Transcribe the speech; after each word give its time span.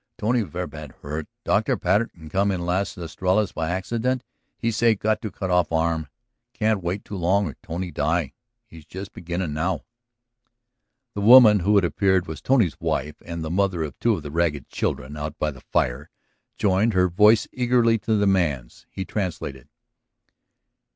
"Tony 0.17 0.41
ver' 0.41 0.65
bad 0.65 0.93
hurt. 1.03 1.27
Dr. 1.45 1.77
Patten 1.77 2.27
come 2.31 2.49
in 2.49 2.65
Las 2.65 2.97
Estrellas 2.97 3.51
by 3.51 3.69
accident, 3.69 4.23
he 4.57 4.71
say 4.71 4.95
got 4.95 5.21
to 5.21 5.29
cut 5.29 5.51
off 5.51 5.69
the 5.69 5.75
arm, 5.75 6.07
can't 6.53 6.81
wait 6.81 7.05
too 7.05 7.15
long 7.15 7.45
or 7.45 7.55
Tony 7.61 7.91
die. 7.91 8.33
He 8.65 8.81
just 8.81 9.13
beginnin' 9.13 9.53
now." 9.53 9.81
The 11.13 11.21
woman, 11.21 11.59
who, 11.59 11.77
it 11.77 11.85
appeared 11.85 12.25
was 12.25 12.41
Tony's 12.41 12.81
wife 12.81 13.21
and 13.23 13.43
the 13.43 13.51
mother 13.51 13.83
of 13.83 13.95
two 13.99 14.15
of 14.15 14.23
the 14.23 14.31
ragged 14.31 14.69
children 14.69 15.15
out 15.15 15.37
by 15.37 15.51
the 15.51 15.61
fire, 15.61 16.09
joined 16.57 16.95
her 16.95 17.07
voice 17.07 17.47
eagerly 17.53 17.99
to 17.99 18.15
the 18.17 18.25
man's. 18.25 18.87
He 18.89 19.05
translated. 19.05 19.67